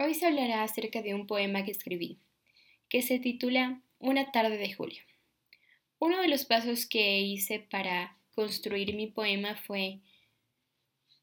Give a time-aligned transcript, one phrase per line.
[0.00, 2.20] Hoy se hablará acerca de un poema que escribí,
[2.88, 5.02] que se titula Una tarde de julio.
[5.98, 9.98] Uno de los pasos que hice para construir mi poema fue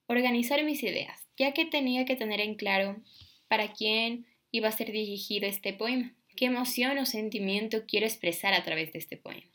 [0.07, 3.01] organizar mis ideas, ya que tenía que tener en claro
[3.47, 8.65] para quién iba a ser dirigido este poema, qué emoción o sentimiento quiero expresar a
[8.65, 9.47] través de este poema.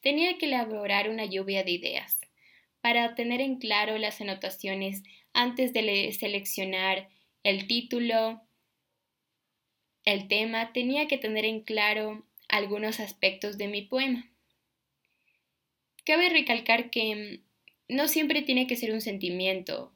[0.00, 2.22] Tenía que elaborar una lluvia de ideas
[2.80, 5.02] para tener en claro las anotaciones
[5.34, 7.10] antes de seleccionar
[7.42, 8.40] el título,
[10.04, 14.28] el tema, tenía que tener en claro algunos aspectos de mi poema.
[16.04, 17.40] Cabe recalcar que
[17.88, 19.92] mm, no siempre tiene que ser un sentimiento.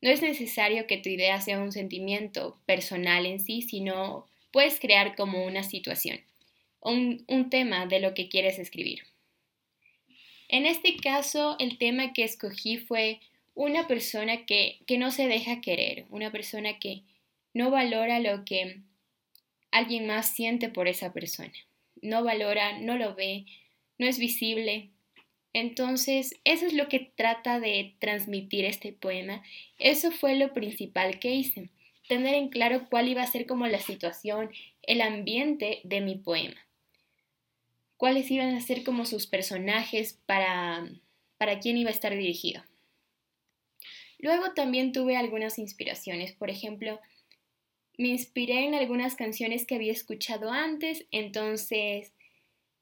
[0.00, 5.16] No es necesario que tu idea sea un sentimiento personal en sí, sino puedes crear
[5.16, 6.20] como una situación,
[6.80, 9.02] un, un tema de lo que quieres escribir.
[10.48, 13.20] En este caso, el tema que escogí fue
[13.54, 17.02] una persona que, que no se deja querer, una persona que
[17.52, 18.80] no valora lo que
[19.78, 21.52] alguien más siente por esa persona.
[22.02, 23.46] No valora, no lo ve,
[23.98, 24.90] no es visible.
[25.52, 29.42] Entonces, eso es lo que trata de transmitir este poema.
[29.78, 31.70] Eso fue lo principal que hice,
[32.08, 34.50] tener en claro cuál iba a ser como la situación,
[34.82, 36.60] el ambiente de mi poema.
[37.96, 40.86] Cuáles iban a ser como sus personajes para
[41.38, 42.62] para quién iba a estar dirigido.
[44.18, 47.00] Luego también tuve algunas inspiraciones, por ejemplo,
[47.98, 52.12] me inspiré en algunas canciones que había escuchado antes, entonces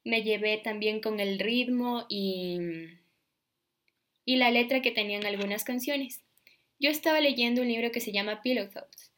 [0.04, 2.58] me llevé también con el ritmo y,
[4.24, 6.20] y la letra que tenían algunas canciones.
[6.78, 9.12] Yo estaba leyendo un libro que se llama Pillow Thoughts.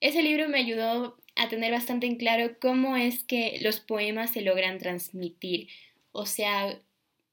[0.00, 4.42] Ese libro me ayudó a tener bastante en claro cómo es que los poemas se
[4.42, 5.68] logran transmitir,
[6.12, 6.80] o sea,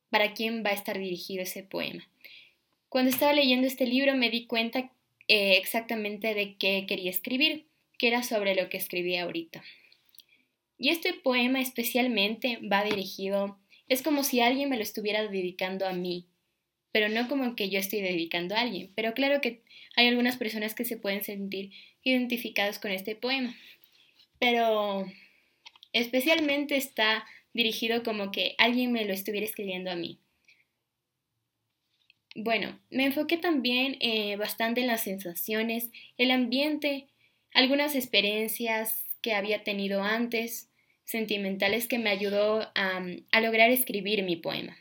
[0.10, 2.08] para quién va a estar dirigido ese poema.
[2.90, 4.92] Cuando estaba leyendo este libro me di cuenta
[5.28, 7.66] eh, exactamente de qué quería escribir
[7.98, 9.64] que era sobre lo que escribí ahorita.
[10.78, 15.94] Y este poema especialmente va dirigido, es como si alguien me lo estuviera dedicando a
[15.94, 16.28] mí,
[16.92, 19.64] pero no como que yo estoy dedicando a alguien, pero claro que
[19.96, 21.72] hay algunas personas que se pueden sentir
[22.04, 23.56] identificados con este poema,
[24.40, 25.06] pero
[25.94, 30.20] especialmente está dirigido como que alguien me lo estuviera escribiendo a mí.
[32.36, 37.08] Bueno, me enfoqué también eh, bastante en las sensaciones, el ambiente
[37.56, 40.70] algunas experiencias que había tenido antes,
[41.06, 43.02] sentimentales que me ayudó a,
[43.42, 44.78] lograr escribir mi poema,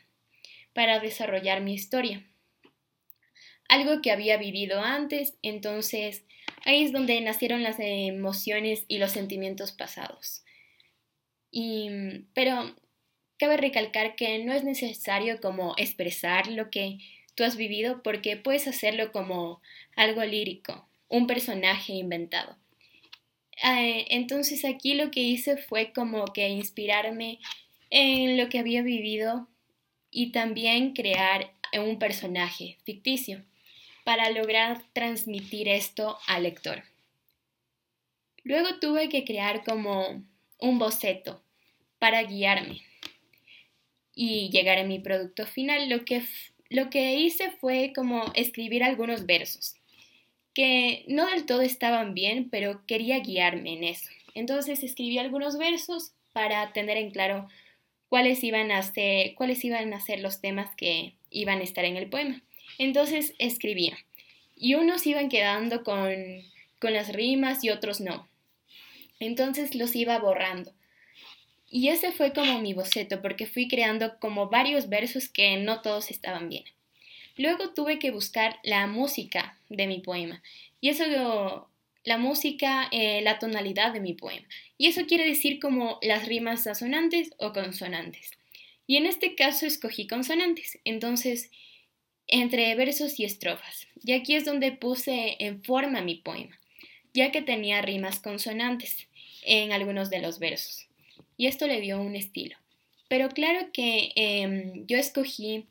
[0.73, 2.23] para desarrollar mi historia.
[3.69, 6.25] Algo que había vivido antes, entonces
[6.65, 10.43] ahí es donde nacieron las emociones y los sentimientos pasados.
[11.51, 12.75] Y, pero
[13.39, 16.97] cabe recalcar que no es necesario como expresar lo que
[17.35, 19.61] tú has vivido porque puedes hacerlo como
[19.95, 22.57] algo lírico, un personaje inventado.
[23.63, 27.39] Eh, entonces aquí lo que hice fue como que inspirarme
[27.89, 29.47] en lo que había vivido
[30.11, 33.43] y también crear un personaje ficticio
[34.03, 36.83] para lograr transmitir esto al lector.
[38.43, 40.23] Luego tuve que crear como
[40.59, 41.43] un boceto
[41.99, 42.81] para guiarme
[44.13, 45.89] y llegar a mi producto final.
[45.89, 46.23] Lo que,
[46.69, 49.75] lo que hice fue como escribir algunos versos
[50.55, 54.09] que no del todo estaban bien, pero quería guiarme en eso.
[54.33, 57.47] Entonces escribí algunos versos para tener en claro
[58.09, 61.97] cuáles iban a ser, cuáles iban a ser los temas que iban a estar en
[61.97, 62.41] el poema.
[62.77, 63.97] Entonces escribía.
[64.55, 66.15] Y unos iban quedando con,
[66.79, 68.27] con las rimas y otros no.
[69.19, 70.73] Entonces los iba borrando.
[71.69, 76.09] Y ese fue como mi boceto, porque fui creando como varios versos que no todos
[76.11, 76.63] estaban bien.
[77.37, 80.41] Luego tuve que buscar la música de mi poema.
[80.81, 81.69] Y eso,
[82.03, 84.47] la música, eh, la tonalidad de mi poema.
[84.77, 88.31] Y eso quiere decir como las rimas asonantes o consonantes.
[88.87, 90.79] Y en este caso escogí consonantes.
[90.85, 91.51] Entonces,
[92.27, 93.87] entre versos y estrofas.
[94.03, 96.59] Y aquí es donde puse en forma mi poema,
[97.13, 99.07] ya que tenía rimas consonantes
[99.43, 100.87] en algunos de los versos.
[101.37, 102.57] Y esto le dio un estilo.
[103.07, 105.65] Pero claro que em, yo escogí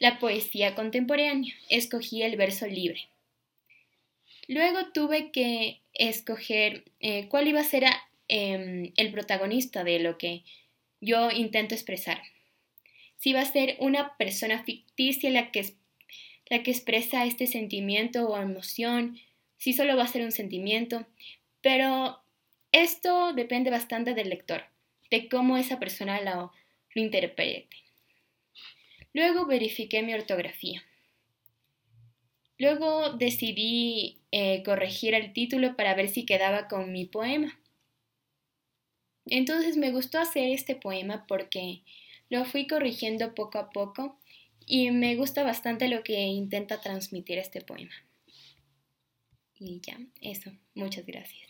[0.00, 1.54] la poesía contemporánea.
[1.68, 3.08] Escogí el verso libre.
[4.48, 7.84] Luego tuve que escoger eh, cuál iba a ser
[8.26, 10.42] em, el protagonista de lo que
[11.00, 12.20] yo intento expresar.
[13.16, 15.74] Si va a ser una persona ficticia la que,
[16.48, 19.18] la que expresa este sentimiento o emoción,
[19.58, 21.06] si solo va a ser un sentimiento,
[21.60, 22.18] pero
[22.72, 24.64] esto depende bastante del lector,
[25.10, 26.52] de cómo esa persona lo
[26.94, 27.89] interprete.
[29.12, 30.82] Luego verifiqué mi ortografía.
[32.58, 37.58] Luego decidí eh, corregir el título para ver si quedaba con mi poema.
[39.26, 41.82] Entonces me gustó hacer este poema porque
[42.28, 44.18] lo fui corrigiendo poco a poco
[44.66, 47.94] y me gusta bastante lo que intenta transmitir este poema.
[49.58, 50.52] Y ya, eso.
[50.74, 51.49] Muchas gracias.